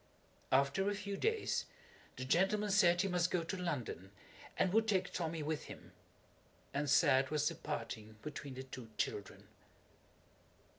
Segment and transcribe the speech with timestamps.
[0.51, 1.67] After a few days,
[2.15, 4.09] the gentleman said he must go to London
[4.57, 5.91] and would take Tommy with him,
[6.73, 9.47] and sad was the parting between the two children.